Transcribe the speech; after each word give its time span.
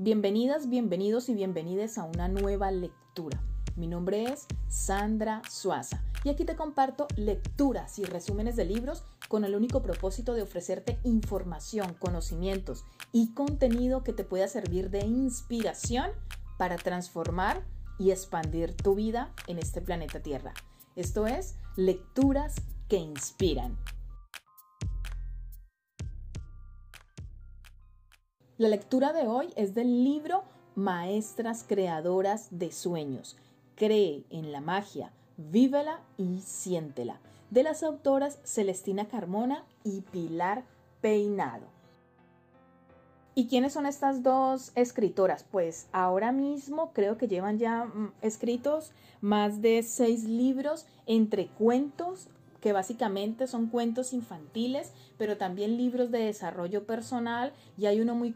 Bienvenidas, 0.00 0.68
bienvenidos 0.68 1.28
y 1.28 1.34
bienvenidas 1.34 1.98
a 1.98 2.04
una 2.04 2.28
nueva 2.28 2.70
lectura. 2.70 3.42
Mi 3.74 3.88
nombre 3.88 4.32
es 4.32 4.46
Sandra 4.68 5.42
Suaza 5.50 6.04
y 6.22 6.28
aquí 6.28 6.44
te 6.44 6.54
comparto 6.54 7.08
lecturas 7.16 7.98
y 7.98 8.04
resúmenes 8.04 8.54
de 8.54 8.64
libros 8.64 9.02
con 9.26 9.44
el 9.44 9.56
único 9.56 9.82
propósito 9.82 10.34
de 10.34 10.42
ofrecerte 10.42 11.00
información, 11.02 11.94
conocimientos 11.94 12.84
y 13.10 13.34
contenido 13.34 14.04
que 14.04 14.12
te 14.12 14.22
pueda 14.22 14.46
servir 14.46 14.88
de 14.90 15.00
inspiración 15.04 16.12
para 16.58 16.76
transformar 16.76 17.64
y 17.98 18.12
expandir 18.12 18.76
tu 18.76 18.94
vida 18.94 19.34
en 19.48 19.58
este 19.58 19.80
planeta 19.80 20.20
Tierra. 20.20 20.54
Esto 20.94 21.26
es 21.26 21.56
Lecturas 21.74 22.54
que 22.88 22.98
Inspiran. 22.98 23.76
La 28.58 28.66
lectura 28.66 29.12
de 29.12 29.28
hoy 29.28 29.52
es 29.54 29.72
del 29.76 30.02
libro 30.02 30.42
Maestras 30.74 31.62
Creadoras 31.62 32.48
de 32.50 32.72
Sueños. 32.72 33.36
Cree 33.76 34.24
en 34.30 34.50
la 34.50 34.60
magia, 34.60 35.12
vívela 35.36 36.00
y 36.16 36.40
siéntela. 36.40 37.20
De 37.52 37.62
las 37.62 37.84
autoras 37.84 38.40
Celestina 38.42 39.06
Carmona 39.06 39.64
y 39.84 40.00
Pilar 40.00 40.64
Peinado. 41.00 41.66
¿Y 43.36 43.46
quiénes 43.46 43.74
son 43.74 43.86
estas 43.86 44.24
dos 44.24 44.72
escritoras? 44.74 45.44
Pues 45.44 45.86
ahora 45.92 46.32
mismo 46.32 46.90
creo 46.92 47.16
que 47.16 47.28
llevan 47.28 47.60
ya 47.60 47.84
mm, 47.84 48.12
escritos 48.22 48.90
más 49.20 49.62
de 49.62 49.84
seis 49.84 50.24
libros 50.24 50.84
entre 51.06 51.46
cuentos, 51.46 52.26
que 52.60 52.72
básicamente 52.72 53.46
son 53.46 53.68
cuentos 53.68 54.12
infantiles, 54.12 54.92
pero 55.16 55.36
también 55.36 55.76
libros 55.76 56.10
de 56.10 56.20
desarrollo 56.20 56.84
personal 56.84 57.52
y 57.76 57.86
hay 57.86 58.00
uno 58.00 58.14
muy, 58.14 58.34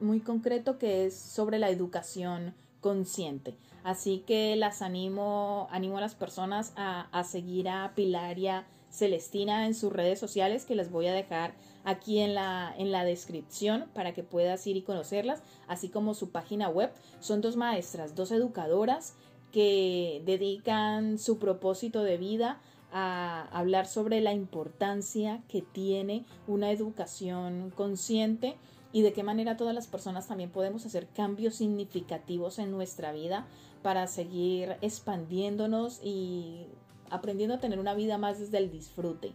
muy 0.00 0.20
concreto 0.20 0.78
que 0.78 1.06
es 1.06 1.16
sobre 1.16 1.58
la 1.58 1.70
educación 1.70 2.54
consciente. 2.80 3.56
Así 3.82 4.22
que 4.26 4.56
las 4.56 4.82
animo, 4.82 5.68
animo 5.70 5.98
a 5.98 6.02
las 6.02 6.14
personas 6.14 6.72
a, 6.76 7.08
a 7.12 7.24
seguir 7.24 7.68
a 7.68 7.92
Pilaria 7.94 8.66
Celestina 8.90 9.66
en 9.66 9.74
sus 9.74 9.92
redes 9.92 10.18
sociales 10.18 10.64
que 10.64 10.74
les 10.74 10.90
voy 10.90 11.06
a 11.08 11.12
dejar 11.12 11.54
aquí 11.84 12.20
en 12.20 12.34
la, 12.34 12.72
en 12.78 12.92
la 12.92 13.04
descripción 13.04 13.86
para 13.92 14.14
que 14.14 14.22
puedas 14.22 14.66
ir 14.66 14.76
y 14.76 14.82
conocerlas, 14.82 15.42
así 15.66 15.88
como 15.88 16.14
su 16.14 16.30
página 16.30 16.68
web. 16.68 16.92
Son 17.20 17.40
dos 17.40 17.56
maestras, 17.56 18.14
dos 18.14 18.30
educadoras 18.30 19.14
que 19.52 20.22
dedican 20.24 21.18
su 21.18 21.38
propósito 21.38 22.02
de 22.02 22.16
vida 22.16 22.60
a 22.94 23.48
hablar 23.50 23.86
sobre 23.86 24.20
la 24.20 24.32
importancia 24.32 25.42
que 25.48 25.62
tiene 25.62 26.24
una 26.46 26.70
educación 26.70 27.72
consciente 27.74 28.56
y 28.92 29.02
de 29.02 29.12
qué 29.12 29.24
manera 29.24 29.56
todas 29.56 29.74
las 29.74 29.88
personas 29.88 30.28
también 30.28 30.50
podemos 30.50 30.86
hacer 30.86 31.08
cambios 31.08 31.56
significativos 31.56 32.60
en 32.60 32.70
nuestra 32.70 33.10
vida 33.10 33.46
para 33.82 34.06
seguir 34.06 34.76
expandiéndonos 34.80 36.00
y 36.04 36.66
aprendiendo 37.10 37.56
a 37.56 37.60
tener 37.60 37.80
una 37.80 37.94
vida 37.94 38.16
más 38.16 38.38
desde 38.38 38.58
el 38.58 38.70
disfrute. 38.70 39.32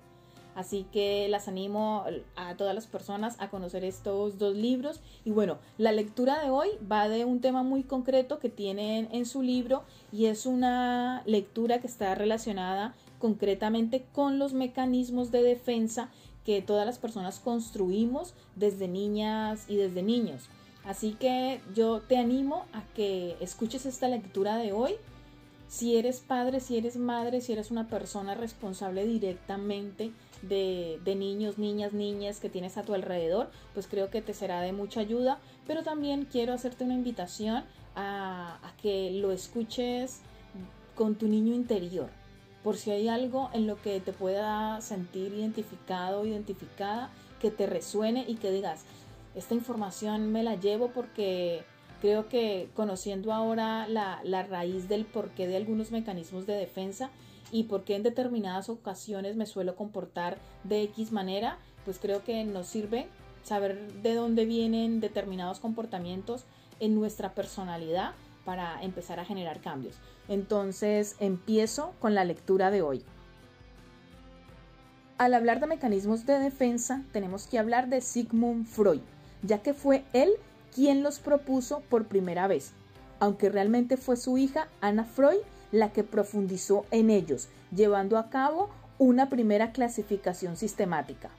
Así 0.55 0.85
que 0.91 1.27
las 1.29 1.47
animo 1.47 2.05
a 2.35 2.55
todas 2.55 2.73
las 2.73 2.87
personas 2.87 3.35
a 3.39 3.49
conocer 3.49 3.83
estos 3.83 4.37
dos 4.37 4.55
libros. 4.55 4.99
Y 5.23 5.31
bueno, 5.31 5.57
la 5.77 5.91
lectura 5.91 6.43
de 6.43 6.49
hoy 6.49 6.69
va 6.91 7.07
de 7.07 7.23
un 7.23 7.39
tema 7.39 7.63
muy 7.63 7.83
concreto 7.83 8.39
que 8.39 8.49
tienen 8.49 9.09
en 9.11 9.25
su 9.25 9.41
libro 9.41 9.83
y 10.11 10.25
es 10.25 10.45
una 10.45 11.23
lectura 11.25 11.79
que 11.79 11.87
está 11.87 12.15
relacionada 12.15 12.95
concretamente 13.19 14.05
con 14.13 14.39
los 14.39 14.53
mecanismos 14.53 15.31
de 15.31 15.43
defensa 15.43 16.09
que 16.45 16.61
todas 16.61 16.85
las 16.85 16.97
personas 16.97 17.39
construimos 17.39 18.33
desde 18.55 18.87
niñas 18.87 19.65
y 19.67 19.75
desde 19.75 20.01
niños. 20.01 20.49
Así 20.85 21.13
que 21.13 21.61
yo 21.75 22.01
te 22.01 22.17
animo 22.17 22.65
a 22.73 22.83
que 22.95 23.35
escuches 23.41 23.85
esta 23.85 24.07
lectura 24.07 24.57
de 24.57 24.71
hoy. 24.71 24.93
Si 25.67 25.97
eres 25.97 26.21
padre, 26.21 26.61
si 26.61 26.77
eres 26.77 26.97
madre, 26.97 27.41
si 27.41 27.53
eres 27.53 27.69
una 27.69 27.87
persona 27.87 28.33
responsable 28.33 29.05
directamente 29.05 30.11
de, 30.41 30.99
niños, 31.15 31.59
niñas, 31.59 31.93
niñas 31.93 32.39
que 32.39 32.49
tienes 32.49 32.77
a 32.77 32.83
tu 32.83 32.95
alrededor, 32.95 33.51
pues 33.75 33.85
creo 33.85 34.09
que 34.09 34.23
te 34.23 34.33
será 34.33 34.61
de 34.61 34.71
mucha 34.71 35.01
ayuda. 35.01 35.37
Pero 35.67 35.83
también 35.83 36.25
quiero 36.25 36.53
hacerte 36.53 36.85
una 36.85 36.95
invitación 36.95 37.63
a, 37.93 38.57
a 38.63 38.75
que 38.81 39.11
lo 39.11 39.31
escuches 39.31 40.21
con 40.95 41.13
tu 41.15 41.27
niño 41.27 41.53
interior 41.53 42.09
por 42.63 42.77
si 42.77 42.91
hay 42.91 43.07
algo 43.07 43.49
en 43.53 43.67
lo 43.67 43.81
que 43.81 43.99
te 43.99 44.13
pueda 44.13 44.81
sentir 44.81 45.33
identificado, 45.33 46.25
identificada, 46.25 47.09
que 47.39 47.51
te 47.51 47.67
resuene 47.67 48.25
y 48.27 48.35
que 48.35 48.51
digas, 48.51 48.83
esta 49.35 49.53
información 49.53 50.31
me 50.31 50.43
la 50.43 50.55
llevo 50.55 50.89
porque 50.89 51.63
creo 52.01 52.27
que 52.27 52.69
conociendo 52.75 53.33
ahora 53.33 53.87
la, 53.87 54.19
la 54.23 54.43
raíz 54.43 54.89
del 54.89 55.05
porqué 55.05 55.47
de 55.47 55.57
algunos 55.57 55.91
mecanismos 55.91 56.45
de 56.45 56.53
defensa 56.53 57.09
y 57.51 57.63
por 57.63 57.83
qué 57.83 57.95
en 57.95 58.03
determinadas 58.03 58.69
ocasiones 58.69 59.35
me 59.35 59.45
suelo 59.45 59.75
comportar 59.75 60.37
de 60.63 60.83
X 60.83 61.11
manera, 61.11 61.57
pues 61.85 61.99
creo 61.99 62.23
que 62.23 62.43
nos 62.43 62.67
sirve 62.67 63.07
saber 63.43 63.91
de 64.01 64.13
dónde 64.13 64.45
vienen 64.45 64.99
determinados 64.99 65.59
comportamientos 65.59 66.43
en 66.79 66.95
nuestra 66.95 67.33
personalidad 67.33 68.13
para 68.49 68.81
empezar 68.81 69.19
a 69.19 69.25
generar 69.25 69.61
cambios. 69.61 69.93
Entonces 70.27 71.15
empiezo 71.19 71.93
con 71.99 72.15
la 72.15 72.25
lectura 72.25 72.71
de 72.71 72.81
hoy. 72.81 73.05
Al 75.19 75.35
hablar 75.35 75.59
de 75.59 75.67
mecanismos 75.67 76.25
de 76.25 76.39
defensa, 76.39 77.03
tenemos 77.11 77.45
que 77.45 77.59
hablar 77.59 77.89
de 77.89 78.01
Sigmund 78.01 78.65
Freud, 78.65 79.01
ya 79.43 79.59
que 79.59 79.75
fue 79.75 80.03
él 80.13 80.31
quien 80.73 81.03
los 81.03 81.19
propuso 81.19 81.83
por 81.91 82.07
primera 82.07 82.47
vez, 82.47 82.71
aunque 83.19 83.49
realmente 83.49 83.97
fue 83.97 84.17
su 84.17 84.39
hija 84.39 84.67
Anna 84.81 85.03
Freud 85.03 85.41
la 85.71 85.93
que 85.93 86.03
profundizó 86.03 86.87
en 86.89 87.11
ellos, 87.11 87.49
llevando 87.71 88.17
a 88.17 88.31
cabo 88.31 88.71
una 88.97 89.29
primera 89.29 89.73
clasificación 89.73 90.57
sistemática. 90.57 91.29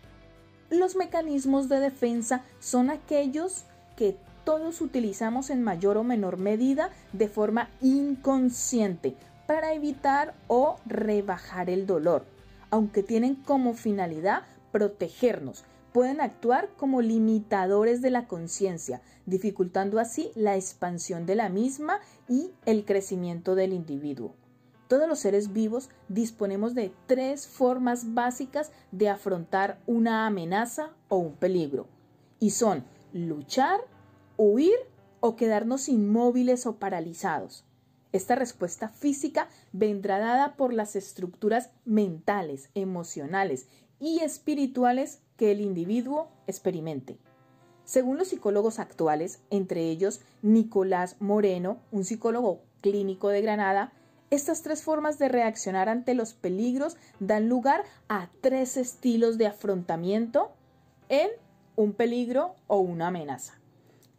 Los 0.71 0.95
mecanismos 0.95 1.69
de 1.69 1.81
defensa 1.81 2.45
son 2.61 2.89
aquellos 2.89 3.65
que 3.97 4.17
todos 4.51 4.81
utilizamos 4.81 5.49
en 5.49 5.63
mayor 5.63 5.97
o 5.97 6.03
menor 6.03 6.37
medida 6.37 6.91
de 7.13 7.29
forma 7.29 7.71
inconsciente 7.81 9.15
para 9.47 9.75
evitar 9.75 10.35
o 10.49 10.81
rebajar 10.87 11.71
el 11.71 11.87
dolor, 11.87 12.25
aunque 12.69 13.05
tienen 13.05 13.37
como 13.37 13.75
finalidad 13.75 14.43
protegernos. 14.73 15.63
Pueden 15.93 16.21
actuar 16.21 16.69
como 16.77 17.01
limitadores 17.01 18.03
de 18.03 18.11
la 18.11 18.27
conciencia, 18.27 19.03
dificultando 19.25 20.01
así 20.01 20.33
la 20.35 20.57
expansión 20.57 21.27
de 21.27 21.37
la 21.37 21.49
misma 21.49 22.01
y 22.29 22.51
el 22.67 22.85
crecimiento 22.85 23.55
del 23.55 23.73
individuo. 23.73 24.35
Todos 24.89 25.09
los 25.09 25.21
seres 25.21 25.53
vivos 25.53 25.91
disponemos 26.09 26.75
de 26.75 26.93
tres 27.07 27.47
formas 27.47 28.15
básicas 28.15 28.73
de 28.91 29.11
afrontar 29.11 29.79
una 29.87 30.27
amenaza 30.27 30.91
o 31.09 31.19
un 31.19 31.37
peligro, 31.37 31.87
y 32.41 32.51
son 32.51 32.83
luchar, 33.13 33.79
huir 34.41 34.79
o 35.21 35.37
quedarnos 35.37 35.91
inmóviles 35.91 36.65
o 36.65 36.77
paralizados. 36.77 37.67
Esta 38.11 38.37
respuesta 38.37 38.89
física 38.89 39.49
vendrá 39.73 40.19
dada 40.19 40.57
por 40.57 40.73
las 40.73 40.97
estructuras 40.97 41.71
mentales, 41.85 42.71
emocionales 42.75 43.67
y 44.01 44.21
espirituales 44.21 45.21
que 45.37 45.53
el 45.53 45.61
individuo 45.61 46.31
experimente. 46.47 47.19
Según 47.85 48.17
los 48.17 48.29
psicólogos 48.29 48.79
actuales, 48.79 49.41
entre 49.51 49.83
ellos 49.83 50.23
Nicolás 50.41 51.17
Moreno, 51.21 51.79
un 51.93 52.05
psicólogo 52.05 52.63
clínico 52.81 53.29
de 53.29 53.43
Granada, 53.43 53.93
estas 54.31 54.63
tres 54.63 54.83
formas 54.83 55.19
de 55.19 55.29
reaccionar 55.29 55.91
ante 55.91 56.15
los 56.15 56.33
peligros 56.33 56.97
dan 57.19 57.51
lugar 57.51 57.85
a 58.09 58.31
tres 58.41 58.79
estilos 58.79 59.37
de 59.37 59.49
afrontamiento 59.49 60.51
en 61.11 61.29
un 61.77 61.93
peligro 61.93 62.55
o 62.69 62.79
una 62.79 63.09
amenaza. 63.09 63.60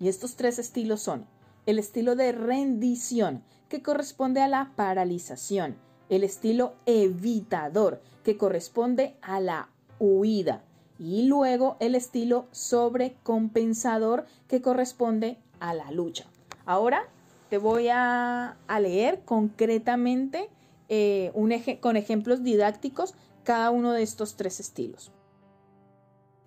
Y 0.02 0.10
estos 0.10 0.36
tres 0.36 0.58
estilos 0.58 1.00
son 1.00 1.28
el 1.68 1.78
estilo 1.78 2.16
de 2.16 2.32
rendición, 2.32 3.44
que 3.70 3.84
corresponde 3.84 4.42
a 4.42 4.48
la 4.48 4.72
paralización, 4.76 5.76
el 6.10 6.24
estilo 6.24 6.74
evitador, 6.88 8.02
que 8.24 8.36
corresponde 8.36 9.16
a 9.22 9.40
la 9.40 9.70
huida, 10.00 10.64
y 10.98 11.28
luego 11.28 11.78
el 11.80 11.94
estilo 11.94 12.48
sobrecompensador, 12.52 14.26
que 14.48 14.64
corresponde 14.64 15.38
a 15.60 15.76
la 15.76 15.92
lucha. 15.92 16.26
Ahora 16.66 17.08
te 17.52 17.60
voy 17.60 17.90
a, 17.90 18.58
leer 18.80 19.22
concretamente 19.24 20.50
eh, 20.90 21.32
con 21.80 21.96
ejemplos 21.96 22.44
didácticos 22.44 23.14
cada 23.44 23.70
uno 23.70 23.92
de 23.92 24.02
estos 24.02 24.36
tres 24.36 24.60
estilos. 24.60 25.12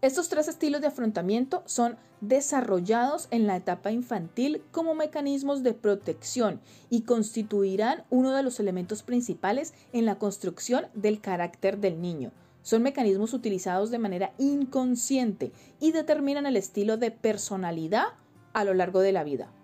Estos 0.05 0.29
tres 0.29 0.49
estilos 0.49 0.83
de 0.83 0.89
afrontamiento 0.89 1.63
son 1.65 1.97
desarrollados 2.21 3.27
en 3.31 3.47
la 3.47 3.57
etapa 3.57 3.91
infantil 3.91 4.63
como 4.71 4.95
mecanismos 4.95 5.63
de 5.63 5.73
protección 5.73 6.61
y 6.91 7.05
constituirán 7.05 8.05
uno 8.11 8.33
de 8.33 8.43
los 8.43 8.61
elementos 8.61 9.03
principales 9.03 9.73
en 9.95 10.05
la 10.05 10.19
construcción 10.19 10.89
del 10.93 11.23
carácter 11.23 11.79
del 11.79 12.03
niño. 12.03 12.33
Son 12.61 12.83
mecanismos 12.83 13.33
utilizados 13.33 13.91
de 13.91 13.99
manera 13.99 14.35
inconsciente 14.37 15.53
y 15.81 15.93
determinan 15.93 16.45
el 16.45 16.59
estilo 16.59 16.99
de 16.99 17.11
personalidad 17.11 18.09
a 18.53 18.65
lo 18.65 18.75
largo 18.75 19.01
de 19.01 19.13
la 19.13 19.25
vida. 19.25 19.55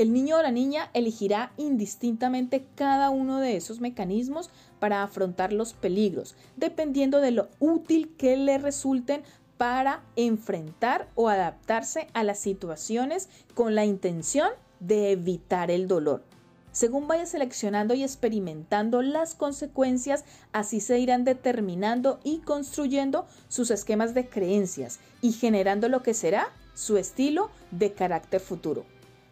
El 0.00 0.14
niño 0.14 0.38
o 0.38 0.42
la 0.42 0.50
niña 0.50 0.88
elegirá 0.94 1.52
indistintamente 1.58 2.66
cada 2.74 3.10
uno 3.10 3.38
de 3.38 3.56
esos 3.56 3.80
mecanismos 3.80 4.48
para 4.78 5.02
afrontar 5.02 5.52
los 5.52 5.74
peligros, 5.74 6.36
dependiendo 6.56 7.20
de 7.20 7.32
lo 7.32 7.50
útil 7.58 8.16
que 8.16 8.38
le 8.38 8.56
resulten 8.56 9.24
para 9.60 10.00
enfrentar 10.16 11.10
o 11.14 11.28
adaptarse 11.28 12.08
a 12.14 12.24
las 12.24 12.38
situaciones 12.38 13.28
con 13.52 13.74
la 13.74 13.84
intención 13.84 14.48
de 14.78 15.12
evitar 15.12 15.70
el 15.70 15.86
dolor. 15.86 16.24
Según 16.72 17.06
vaya 17.06 17.26
seleccionando 17.26 17.92
y 17.92 18.02
experimentando 18.02 19.02
las 19.02 19.34
consecuencias, 19.34 20.24
así 20.54 20.80
se 20.80 20.98
irán 20.98 21.26
determinando 21.26 22.20
y 22.24 22.38
construyendo 22.38 23.26
sus 23.48 23.70
esquemas 23.70 24.14
de 24.14 24.30
creencias 24.30 24.98
y 25.20 25.32
generando 25.32 25.90
lo 25.90 26.02
que 26.02 26.14
será 26.14 26.48
su 26.72 26.96
estilo 26.96 27.50
de 27.70 27.92
carácter 27.92 28.40
futuro. 28.40 28.86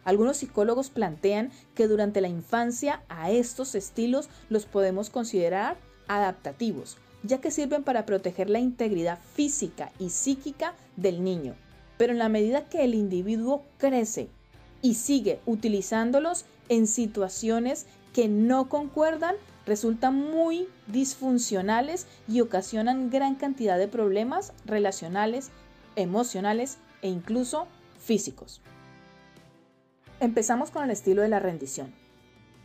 Algunos 0.05 0.37
psicólogos 0.37 0.91
plantean 0.91 1.49
que 1.73 1.87
durante 1.87 2.21
la 2.21 2.27
infancia 2.27 3.01
a 3.09 3.31
estos 3.31 3.73
estilos 3.73 4.29
los 4.47 4.67
podemos 4.67 5.09
considerar 5.09 5.77
adaptativos, 6.07 6.97
ya 7.23 7.39
que 7.39 7.51
sirven 7.51 7.83
para 7.83 8.05
proteger 8.05 8.49
la 8.49 8.59
integridad 8.59 9.19
física 9.33 9.91
y 9.99 10.09
psíquica 10.09 10.73
del 10.95 11.23
niño. 11.23 11.55
Pero 11.97 12.13
en 12.13 12.19
la 12.19 12.29
medida 12.29 12.69
que 12.69 12.83
el 12.83 12.95
individuo 12.95 13.63
crece 13.77 14.29
y 14.81 14.93
sigue 14.93 15.39
utilizándolos 15.45 16.45
en 16.69 16.87
situaciones 16.87 17.85
que 18.13 18.27
no 18.27 18.69
concuerdan, 18.69 19.35
resultan 19.65 20.15
muy 20.15 20.67
disfuncionales 20.87 22.07
y 22.27 22.41
ocasionan 22.41 23.09
gran 23.09 23.35
cantidad 23.35 23.77
de 23.77 23.87
problemas 23.87 24.53
relacionales, 24.65 25.49
emocionales 25.95 26.77
e 27.01 27.09
incluso 27.09 27.67
físicos. 27.99 28.61
Empezamos 30.19 30.71
con 30.71 30.83
el 30.83 30.91
estilo 30.91 31.21
de 31.21 31.29
la 31.29 31.39
rendición. 31.39 31.93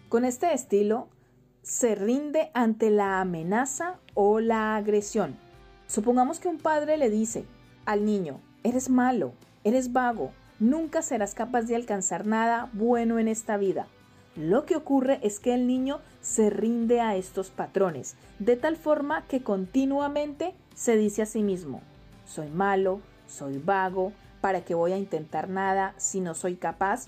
Con 0.08 0.24
este 0.24 0.52
estilo 0.52 1.08
se 1.64 1.94
rinde 1.94 2.50
ante 2.52 2.90
la 2.90 3.22
amenaza 3.22 3.96
o 4.12 4.38
la 4.38 4.76
agresión. 4.76 5.34
Supongamos 5.86 6.38
que 6.38 6.48
un 6.48 6.58
padre 6.58 6.98
le 6.98 7.08
dice 7.08 7.46
al 7.86 8.04
niño, 8.04 8.40
eres 8.62 8.90
malo, 8.90 9.32
eres 9.64 9.92
vago, 9.92 10.30
nunca 10.60 11.00
serás 11.00 11.34
capaz 11.34 11.62
de 11.62 11.74
alcanzar 11.74 12.26
nada 12.26 12.68
bueno 12.74 13.18
en 13.18 13.28
esta 13.28 13.56
vida. 13.56 13.86
Lo 14.36 14.66
que 14.66 14.76
ocurre 14.76 15.20
es 15.22 15.40
que 15.40 15.54
el 15.54 15.66
niño 15.66 16.00
se 16.20 16.50
rinde 16.50 17.00
a 17.00 17.16
estos 17.16 17.48
patrones, 17.48 18.16
de 18.38 18.56
tal 18.56 18.76
forma 18.76 19.26
que 19.26 19.42
continuamente 19.42 20.54
se 20.74 20.96
dice 20.96 21.22
a 21.22 21.26
sí 21.26 21.42
mismo, 21.42 21.80
soy 22.26 22.50
malo, 22.50 23.00
soy 23.26 23.58
vago, 23.58 24.12
¿para 24.42 24.62
qué 24.62 24.74
voy 24.74 24.92
a 24.92 24.98
intentar 24.98 25.48
nada 25.48 25.94
si 25.96 26.20
no 26.20 26.34
soy 26.34 26.56
capaz? 26.56 27.06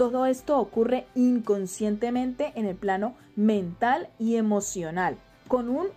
Todo 0.00 0.24
esto 0.24 0.58
ocurre 0.58 1.04
inconscientemente 1.14 2.52
en 2.54 2.64
el 2.64 2.74
plano 2.74 3.16
mental 3.36 4.08
y 4.18 4.36
emocional, 4.36 5.18
con 5.46 5.68
un 5.68 5.88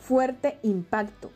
fuerte 0.00 0.60
impacto, 0.62 1.32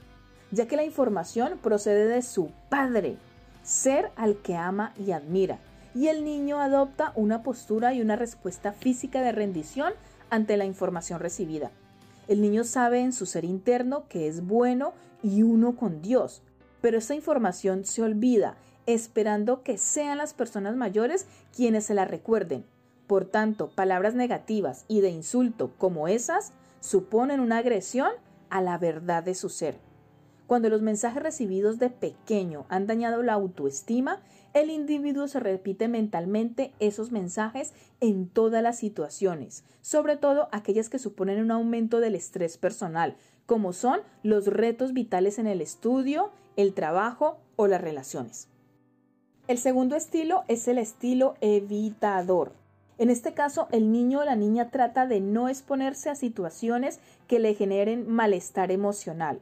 ya 0.53 0.69
que 0.69 0.77
la 0.77 0.85
información 0.85 1.59
procede 1.61 2.07
de 2.07 2.23
su 2.23 2.53
padre, 2.69 3.17
ser 3.65 4.13
al 4.15 4.37
que 4.37 4.55
ama 4.55 4.95
y 4.97 5.11
admira, 5.11 5.59
y 5.97 6.07
el 6.07 6.25
niño 6.25 6.61
adopta 6.61 7.13
una 7.17 7.43
postura 7.43 7.93
y 7.93 8.01
una 8.01 8.15
respuesta 8.15 8.71
física 8.71 9.21
de 9.21 9.33
rendición 9.33 9.93
ante 10.31 10.57
la 10.57 10.65
información 10.65 11.19
recibida. 11.19 11.73
El 12.29 12.41
niño 12.41 12.63
sabe 12.63 13.01
en 13.01 13.13
su 13.13 13.27
ser 13.27 13.45
interno 13.45 14.05
que 14.09 14.29
es 14.29 14.47
bueno 14.47 14.93
y 15.25 15.43
uno 15.43 15.75
con 15.75 16.03
Dios, 16.03 16.41
pero 16.81 16.99
esa 16.99 17.17
información 17.17 17.85
se 17.85 18.01
olvida 18.01 18.55
esperando 18.87 19.62
que 19.62 19.79
sean 19.79 20.19
las 20.19 20.34
personas 20.34 20.76
mayores 20.76 21.26
quienes 21.55 21.84
se 21.84 21.94
la 21.94 22.05
recuerden. 22.05 22.64
Por 23.06 23.25
tanto, 23.25 23.70
palabras 23.70 24.14
negativas 24.14 24.84
y 24.88 25.00
de 25.00 25.11
insulto 25.11 25.73
como 25.79 26.08
esas 26.08 26.52
suponen 26.81 27.40
una 27.40 27.58
agresión 27.58 28.11
a 28.50 28.61
la 28.61 28.79
verdad 28.79 29.23
de 29.23 29.34
su 29.34 29.49
ser. 29.49 29.79
Cuando 30.46 30.69
los 30.69 30.82
mensajes 30.82 31.23
recibidos 31.23 31.79
de 31.79 31.88
pequeño 31.88 32.67
han 32.69 32.87
dañado 32.87 33.23
la 33.23 33.32
autoestima, 33.32 34.20
el 34.52 34.69
individuo 34.69 35.26
se 35.26 35.40
repite 35.40 35.88
mentalmente 35.88 36.75
esos 36.78 37.11
mensajes 37.11 37.73
en 38.00 38.28
todas 38.28 38.62
las 38.62 38.76
situaciones, 38.78 39.64
sobre 39.81 40.17
todo 40.19 40.49
aquellas 40.52 40.90
que 40.90 40.99
suponen 40.99 41.40
un 41.40 41.50
aumento 41.50 42.00
del 42.00 42.14
estrés 42.14 42.58
personal, 42.58 43.17
como 43.46 43.73
son 43.73 44.00
los 44.23 44.46
retos 44.46 44.93
vitales 44.93 45.38
en 45.38 45.46
el 45.46 45.62
estudio, 45.62 46.31
el 46.56 46.75
trabajo 46.75 47.38
o 47.56 47.67
las 47.67 47.81
relaciones. 47.81 48.51
El 49.49 49.59
segundo 49.59 49.97
estilo 49.97 50.44
es 50.47 50.69
el 50.69 50.79
estilo 50.79 51.35
evitador. 51.41 52.53
En 52.97 53.11
este 53.11 53.35
caso, 53.35 53.67
el 53.73 53.91
niño 53.91 54.21
o 54.21 54.25
la 54.25 54.37
niña 54.37 54.71
trata 54.71 55.09
de 55.09 55.21
no 55.21 55.49
exponerse 55.49 56.11
a 56.11 56.15
situaciones 56.15 57.00
que 57.27 57.41
le 57.41 57.55
generen 57.55 58.09
malestar 58.09 58.71
emocional. 58.71 59.41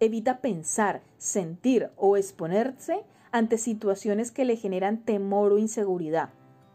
Evita 0.00 0.42
pensar, 0.42 1.00
sentir 1.16 1.88
o 1.96 2.18
exponerse 2.18 3.04
ante 3.30 3.56
situaciones 3.56 4.30
que 4.32 4.44
le 4.44 4.56
generan 4.56 4.98
temor 4.98 5.52
o 5.52 5.58
inseguridad. 5.58 6.28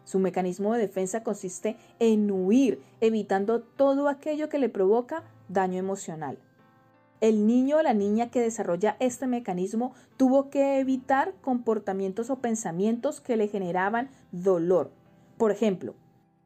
Su 0.03 0.17
mecanismo 0.17 0.73
de 0.73 0.79
defensa 0.79 1.21
consiste 1.21 1.77
en 1.99 2.31
huir, 2.31 2.81
evitando 3.01 3.61
todo 3.61 4.09
aquello 4.09 4.49
que 4.49 4.57
le 4.57 4.69
provoca 4.69 5.23
daño 5.47 5.77
emocional. 5.77 6.39
El 7.19 7.47
niño 7.47 7.77
o 7.77 7.81
la 7.81 7.93
niña 7.93 8.29
que 8.29 8.41
desarrolla 8.41 8.95
este 8.99 9.25
mecanismo 9.25 9.93
tuvo 10.17 10.49
que 10.49 10.79
evitar 10.79 11.33
comportamientos 11.41 12.29
o 12.29 12.39
pensamientos 12.39 13.21
que 13.21 13.37
le 13.37 13.47
generaban 13.47 14.09
dolor. 14.31 14.91
Por 15.37 15.51
ejemplo, 15.51 15.95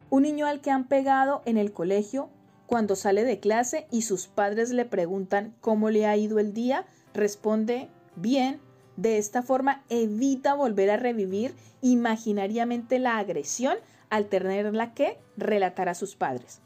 un 0.10 0.24
niño 0.24 0.46
al 0.46 0.62
que 0.62 0.72
han 0.72 0.88
pegado 0.88 1.42
en 1.46 1.58
el 1.58 1.74
colegio, 1.74 2.30
cuando 2.68 2.96
sale 2.96 3.26
de 3.26 3.40
clase 3.40 3.88
y 3.92 4.04
sus 4.04 4.28
padres 4.28 4.72
le 4.72 4.86
preguntan 4.86 5.54
cómo 5.60 5.90
le 5.90 6.06
ha 6.06 6.16
ido 6.16 6.40
el 6.40 6.54
día, 6.54 6.86
responde 7.14 7.90
bien. 8.16 8.60
De 8.96 9.18
esta 9.18 9.42
forma 9.42 9.84
evita 9.90 10.54
volver 10.54 10.90
a 10.90 10.98
revivir 10.98 11.54
imaginariamente 11.82 13.00
la 13.00 13.18
agresión 13.18 13.78
al 14.10 14.28
tenerla 14.28 14.94
que 14.94 15.18
relatar 15.38 15.90
a 15.90 15.96
sus 15.96 16.16
padres. 16.16 16.62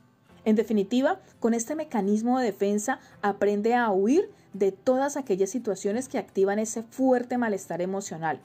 En 0.45 0.55
definitiva, 0.55 1.19
con 1.39 1.55
este 1.55 1.75
mecanismo 1.75 2.39
de 2.39 2.45
defensa 2.45 2.99
aprende 3.21 3.73
a 3.73 3.91
huir 3.91 4.29
de 4.53 4.71
todas 4.71 5.17
aquellas 5.17 5.49
situaciones 5.49 6.07
que 6.07 6.19
activan 6.19 6.59
ese 6.59 6.83
fuerte 6.83 7.37
malestar 7.37 7.81
emocional, 7.81 8.39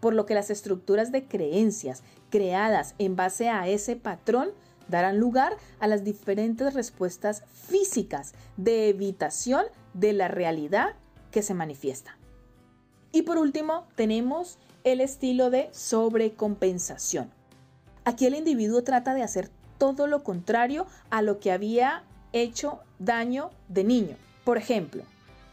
por 0.00 0.14
lo 0.14 0.26
que 0.26 0.34
las 0.34 0.50
estructuras 0.50 1.10
de 1.10 1.26
creencias 1.26 2.02
creadas 2.30 2.94
en 2.98 3.16
base 3.16 3.48
a 3.48 3.66
ese 3.66 3.96
patrón 3.96 4.50
darán 4.88 5.18
lugar 5.18 5.56
a 5.80 5.88
las 5.88 6.04
diferentes 6.04 6.74
respuestas 6.74 7.42
físicas 7.52 8.34
de 8.56 8.90
evitación 8.90 9.64
de 9.94 10.12
la 10.12 10.28
realidad 10.28 10.94
que 11.30 11.42
se 11.42 11.54
manifiesta. 11.54 12.18
Y 13.12 13.22
por 13.22 13.38
último, 13.38 13.86
tenemos 13.96 14.58
el 14.84 15.00
estilo 15.00 15.50
de 15.50 15.70
sobrecompensación. 15.72 17.30
Aquí 18.04 18.26
el 18.26 18.36
individuo 18.36 18.84
trata 18.84 19.14
de 19.14 19.22
hacer 19.22 19.48
todo 19.78 20.06
lo 20.06 20.22
contrario 20.22 20.86
a 21.10 21.22
lo 21.22 21.40
que 21.40 21.52
había 21.52 22.04
hecho 22.32 22.80
daño 22.98 23.50
de 23.68 23.84
niño. 23.84 24.16
Por 24.44 24.58
ejemplo, 24.58 25.02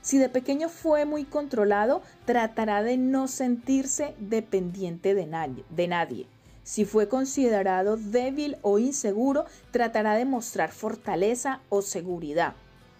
si 0.01 0.17
de 0.17 0.29
pequeño 0.29 0.69
fue 0.69 1.05
muy 1.05 1.23
controlado, 1.23 2.01
tratará 2.25 2.83
de 2.83 2.97
no 2.97 3.27
sentirse 3.27 4.15
dependiente 4.19 5.15
de 5.15 5.87
nadie. 5.87 6.27
Si 6.63 6.85
fue 6.85 7.09
considerado 7.09 7.97
débil 7.97 8.57
o 8.61 8.79
inseguro, 8.79 9.45
tratará 9.71 10.15
de 10.15 10.25
mostrar 10.25 10.71
fortaleza 10.71 11.61
o 11.69 11.81
seguridad. 11.81 12.53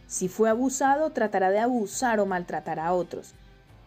Si 0.08 0.28
fue 0.28 0.50
abusado, 0.50 1.12
tratará 1.12 1.50
de 1.50 1.60
abusar 1.60 2.20
o 2.20 2.26
maltratar 2.26 2.80
a 2.80 2.94
otros. 2.94 3.36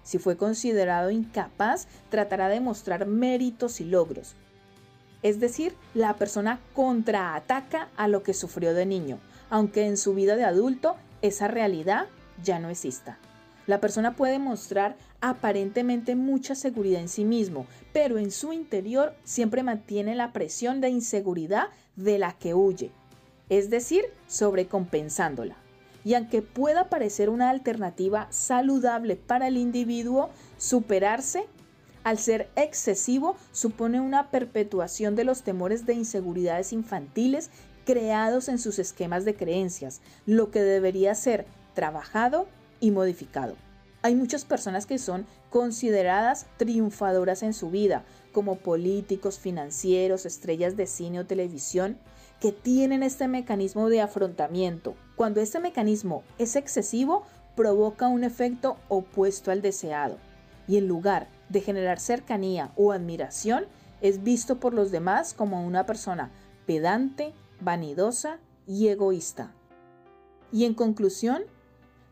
Si 0.02 0.18
fue 0.18 0.36
considerado 0.36 1.10
incapaz, 1.10 1.88
tratará 2.10 2.48
de 2.48 2.60
mostrar 2.60 3.06
méritos 3.06 3.80
y 3.80 3.84
logros. 3.84 4.34
Es 5.26 5.40
decir, 5.40 5.74
la 5.92 6.14
persona 6.14 6.60
contraataca 6.72 7.88
a 7.96 8.06
lo 8.06 8.22
que 8.22 8.32
sufrió 8.32 8.74
de 8.74 8.86
niño, 8.86 9.18
aunque 9.50 9.84
en 9.84 9.96
su 9.96 10.14
vida 10.14 10.36
de 10.36 10.44
adulto 10.44 10.94
esa 11.20 11.48
realidad 11.48 12.06
ya 12.44 12.60
no 12.60 12.70
exista. 12.70 13.18
La 13.66 13.80
persona 13.80 14.14
puede 14.14 14.38
mostrar 14.38 14.94
aparentemente 15.20 16.14
mucha 16.14 16.54
seguridad 16.54 17.00
en 17.00 17.08
sí 17.08 17.24
mismo, 17.24 17.66
pero 17.92 18.18
en 18.18 18.30
su 18.30 18.52
interior 18.52 19.16
siempre 19.24 19.64
mantiene 19.64 20.14
la 20.14 20.32
presión 20.32 20.80
de 20.80 20.90
inseguridad 20.90 21.70
de 21.96 22.18
la 22.18 22.30
que 22.38 22.54
huye, 22.54 22.92
es 23.48 23.68
decir, 23.68 24.04
sobrecompensándola. 24.28 25.56
Y 26.04 26.14
aunque 26.14 26.40
pueda 26.40 26.88
parecer 26.88 27.30
una 27.30 27.50
alternativa 27.50 28.28
saludable 28.30 29.16
para 29.16 29.48
el 29.48 29.56
individuo, 29.56 30.30
superarse 30.56 31.46
al 32.06 32.18
ser 32.18 32.48
excesivo, 32.54 33.34
supone 33.50 34.00
una 34.00 34.30
perpetuación 34.30 35.16
de 35.16 35.24
los 35.24 35.42
temores 35.42 35.86
de 35.86 35.94
inseguridades 35.94 36.72
infantiles 36.72 37.50
creados 37.84 38.48
en 38.48 38.60
sus 38.60 38.78
esquemas 38.78 39.24
de 39.24 39.34
creencias, 39.34 40.00
lo 40.24 40.52
que 40.52 40.62
debería 40.62 41.16
ser 41.16 41.46
trabajado 41.74 42.46
y 42.78 42.92
modificado. 42.92 43.56
Hay 44.02 44.14
muchas 44.14 44.44
personas 44.44 44.86
que 44.86 44.98
son 44.98 45.26
consideradas 45.50 46.46
triunfadoras 46.58 47.42
en 47.42 47.52
su 47.52 47.70
vida, 47.70 48.04
como 48.30 48.54
políticos, 48.54 49.40
financieros, 49.40 50.26
estrellas 50.26 50.76
de 50.76 50.86
cine 50.86 51.18
o 51.18 51.26
televisión, 51.26 51.98
que 52.40 52.52
tienen 52.52 53.02
este 53.02 53.26
mecanismo 53.26 53.88
de 53.88 54.00
afrontamiento. 54.00 54.94
Cuando 55.16 55.40
este 55.40 55.58
mecanismo 55.58 56.22
es 56.38 56.54
excesivo, 56.54 57.24
provoca 57.56 58.06
un 58.06 58.22
efecto 58.22 58.76
opuesto 58.88 59.50
al 59.50 59.60
deseado 59.60 60.18
y 60.68 60.76
en 60.76 60.86
lugar 60.86 61.26
de 61.48 61.60
generar 61.60 62.00
cercanía 62.00 62.72
o 62.76 62.92
admiración, 62.92 63.66
es 64.00 64.22
visto 64.22 64.60
por 64.60 64.74
los 64.74 64.90
demás 64.90 65.34
como 65.34 65.64
una 65.64 65.86
persona 65.86 66.30
pedante, 66.66 67.32
vanidosa 67.60 68.38
y 68.66 68.88
egoísta. 68.88 69.52
Y 70.52 70.64
en 70.64 70.74
conclusión, 70.74 71.42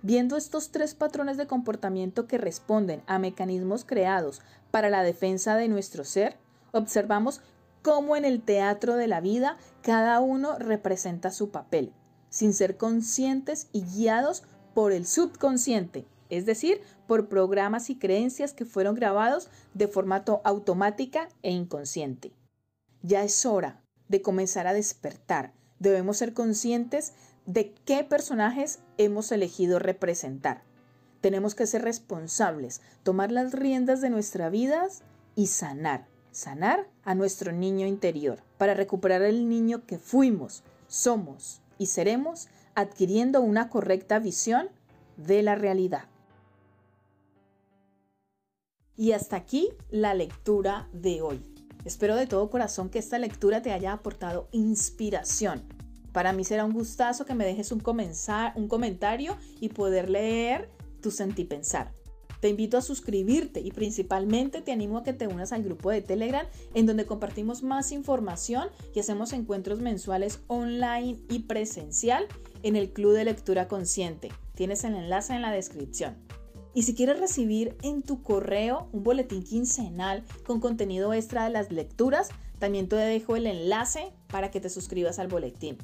viendo 0.03 0.37
estos 0.37 0.71
tres 0.71 0.95
patrones 0.95 1.37
de 1.37 1.47
comportamiento 1.47 2.27
que 2.27 2.39
responden 2.39 3.03
a 3.07 3.19
mecanismos 3.19 3.85
creados 3.85 4.41
para 4.71 4.91
la 4.91 5.03
defensa 5.03 5.57
de 5.57 5.69
nuestro 5.69 6.05
ser, 6.05 6.37
observamos 6.73 7.41
cómo 7.83 8.17
en 8.17 8.25
el 8.25 8.43
teatro 8.43 8.97
de 8.97 9.09
la 9.09 9.21
vida 9.21 9.57
cada 9.83 10.21
uno 10.21 10.59
representa 10.59 11.31
su 11.31 11.51
papel, 11.51 11.93
sin 12.31 12.53
ser 12.53 12.77
conscientes 12.77 13.69
y 13.73 13.83
guiados 13.83 14.43
por 14.75 14.93
el 14.93 15.07
subconsciente, 15.07 16.07
es 16.31 16.47
decir, 16.47 16.81
por 17.07 17.29
programas 17.29 17.91
y 17.91 17.97
creencias 17.97 18.53
que 18.53 18.65
fueron 18.65 18.95
grabados 18.95 19.49
de 19.75 19.89
formato 19.89 20.41
automática 20.45 21.29
e 21.43 21.51
inconsciente. 21.51 22.33
Ya 23.03 23.23
es 23.23 23.45
hora 23.45 23.83
de 24.09 24.23
comenzar 24.23 24.67
a 24.67 24.73
despertar. 24.73 25.53
Debemos 25.79 26.17
ser 26.19 26.33
conscientes 26.33 27.13
de 27.47 27.75
qué 27.85 28.05
personajes 28.05 28.81
hemos 28.97 29.31
elegido 29.33 29.79
representar. 29.79 30.63
Tenemos 31.21 31.55
que 31.55 31.67
ser 31.67 31.83
responsables, 31.83 32.81
tomar 33.03 33.33
las 33.33 33.53
riendas 33.53 34.01
de 34.01 34.11
nuestra 34.11 34.51
vida 34.51 34.87
y 35.35 35.47
sanar, 35.47 36.07
sanar 36.33 36.89
a 37.03 37.15
nuestro 37.15 37.53
niño 37.53 37.87
interior, 37.87 38.43
para 38.59 38.75
recuperar 38.75 39.23
el 39.23 39.49
niño 39.49 39.87
que 39.87 39.99
fuimos, 39.99 40.65
somos 40.87 41.63
y 41.79 41.87
seremos, 41.87 42.49
adquiriendo 42.75 43.41
una 43.41 43.69
correcta 43.69 44.19
visión 44.19 44.69
de 45.17 45.43
la 45.43 45.55
realidad. 45.55 46.09
Y 48.97 49.13
hasta 49.13 49.37
aquí 49.37 49.71
la 49.91 50.15
lectura 50.15 50.89
de 50.93 51.21
hoy. 51.23 51.41
Espero 51.85 52.17
de 52.17 52.27
todo 52.27 52.49
corazón 52.49 52.89
que 52.89 52.99
esta 52.99 53.19
lectura 53.19 53.61
te 53.61 53.73
haya 53.73 53.93
aportado 53.93 54.49
inspiración. 54.53 55.63
Para 56.13 56.33
mí 56.33 56.45
será 56.45 56.65
un 56.65 56.73
gustazo 56.73 57.27
que 57.27 57.35
me 57.35 57.45
dejes 57.45 57.73
un, 57.73 57.83
un 58.55 58.69
comentario 58.69 59.37
y 59.61 59.69
poder 59.71 60.09
leer 60.09 60.71
tu 61.03 61.11
sentipensar. 61.11 61.93
Te 62.41 62.51
invito 62.51 62.77
a 62.77 62.83
suscribirte 62.83 63.61
y 63.61 63.73
principalmente 63.73 64.61
te 64.61 64.71
animo 64.71 64.99
a 64.99 65.03
que 65.03 65.13
te 65.13 65.27
unas 65.27 65.53
al 65.53 65.63
grupo 65.63 65.91
de 65.91 66.03
Telegram 66.03 66.47
en 66.75 66.87
donde 66.87 67.07
compartimos 67.07 67.63
más 67.63 67.91
información 67.91 68.69
y 68.95 69.01
hacemos 69.01 69.33
encuentros 69.33 69.81
mensuales 69.81 70.41
online 70.47 71.19
y 71.31 71.41
presencial 71.41 72.27
en 72.63 72.77
el 72.77 72.93
Club 72.93 73.15
de 73.15 73.25
Lectura 73.25 73.67
Consciente. 73.67 74.31
Tienes 74.55 74.85
el 74.85 74.95
enlace 74.95 75.35
en 75.35 75.43
la 75.43 75.51
descripción. 75.51 76.17
Y 76.75 76.83
si 76.83 76.95
quieres 76.95 77.21
recibir 77.21 77.77
en 77.83 78.03
tu 78.03 78.23
correo 78.23 78.89
un 78.93 79.05
boletín 79.05 79.45
quincenal 79.45 80.25
con 80.45 80.61
contenido 80.61 81.15
extra 81.15 81.45
de 81.45 81.51
las 81.51 81.71
lecturas, 81.71 82.31
también 82.59 82.89
te 82.89 82.97
dejo 82.97 83.37
el 83.37 83.47
enlace 83.47 84.13
para 84.27 84.51
que 84.51 84.61
te 84.61 84.69
suscribas 84.69 85.21
al 85.21 85.29
boletín. 85.29 85.79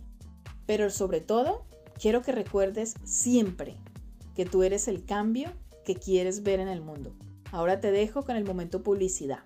Pero 0.67 0.91
sobre 0.91 1.21
todo, 1.21 1.65
quiero 2.01 2.23
que 2.23 2.33
recuerdes 2.33 2.95
siempre 3.05 3.77
que 4.35 4.45
tú 4.45 4.65
eres 4.65 4.89
el 4.89 5.05
cambio 5.05 5.53
que 5.85 5.95
quieres 5.95 6.43
ver 6.43 6.59
en 6.59 6.69
el 6.69 6.81
mundo. 6.81 7.15
Ahora 7.53 7.81
te 7.81 7.93
dejo 7.93 8.25
con 8.25 8.37
el 8.37 8.45
momento 8.45 8.83
publicidad. 8.83 9.41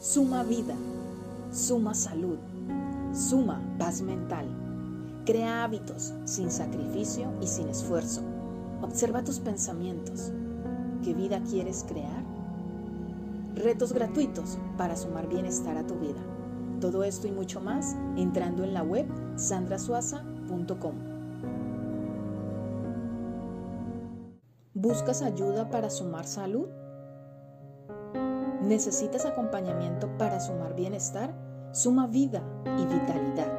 Suma 0.00 0.44
vida, 0.44 0.76
suma 1.52 1.94
salud, 1.94 2.38
suma 3.12 3.60
paz 3.78 4.00
mental. 4.00 4.46
Crea 5.24 5.64
hábitos 5.64 6.12
sin 6.24 6.50
sacrificio 6.50 7.32
y 7.40 7.46
sin 7.46 7.68
esfuerzo 7.68 8.33
Observa 8.84 9.24
tus 9.24 9.40
pensamientos. 9.40 10.30
¿Qué 11.02 11.14
vida 11.14 11.40
quieres 11.48 11.86
crear? 11.88 12.22
Retos 13.54 13.94
gratuitos 13.94 14.58
para 14.76 14.94
sumar 14.94 15.26
bienestar 15.26 15.78
a 15.78 15.86
tu 15.86 15.94
vida. 15.94 16.20
Todo 16.82 17.02
esto 17.02 17.26
y 17.26 17.30
mucho 17.30 17.62
más 17.62 17.96
entrando 18.18 18.62
en 18.62 18.74
la 18.74 18.82
web 18.82 19.06
sandrasuaza.com. 19.36 20.94
¿Buscas 24.74 25.22
ayuda 25.22 25.70
para 25.70 25.88
sumar 25.88 26.26
salud? 26.26 26.68
¿Necesitas 28.60 29.24
acompañamiento 29.24 30.10
para 30.18 30.40
sumar 30.40 30.76
bienestar? 30.76 31.34
Suma 31.72 32.06
vida 32.06 32.42
y 32.78 32.84
vitalidad. 32.84 33.50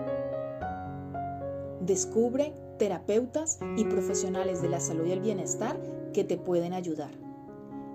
Descubre 1.82 2.64
terapeutas 2.77 3.60
y 3.77 3.86
profesionales 3.86 4.62
de 4.62 4.70
la 4.70 4.79
salud 4.79 5.05
y 5.05 5.12
el 5.12 5.22
bienestar 5.22 5.79
que 6.13 6.24
te 6.24 6.38
pueden 6.38 6.74
ayudar. 6.74 7.12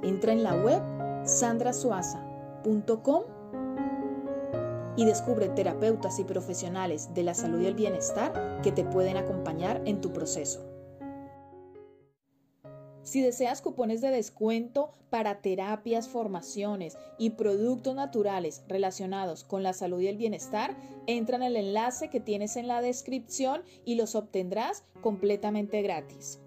Entra 0.03 0.33
en 0.33 0.43
la 0.43 0.55
web 0.55 0.83
sandrasuaza.com 1.25 3.23
y 4.97 5.05
descubre 5.05 5.49
terapeutas 5.49 6.19
y 6.19 6.25
profesionales 6.25 7.15
de 7.15 7.23
la 7.23 7.35
salud 7.35 7.61
y 7.61 7.67
el 7.67 7.75
bienestar 7.75 8.61
que 8.63 8.73
te 8.73 8.85
pueden 8.85 9.17
acompañar 9.17 9.81
en 9.85 10.01
tu 10.01 10.13
proceso. 10.13 10.67
Si 13.03 13.23
deseas 13.23 13.63
cupones 13.63 14.01
de 14.01 14.11
descuento 14.11 14.95
para 15.11 15.43
terapias, 15.43 16.09
formaciones 16.09 16.97
y 17.19 17.31
productos 17.31 17.95
naturales 17.95 18.62
relacionados 18.69 19.45
con 19.45 19.62
la 19.62 19.73
salud 19.73 20.00
y 20.00 20.07
el 20.07 20.17
bienestar, 20.17 20.76
entra 21.07 21.37
en 21.37 21.43
el 21.43 21.57
enlace 21.57 22.09
que 22.09 22.21
tienes 22.21 22.57
en 22.57 22.69
la 22.69 22.81
descripción 22.81 23.62
y 23.85 23.97
los 23.97 24.14
obtendrás 24.14 24.85
completamente 25.02 25.83
gratis. 25.83 26.40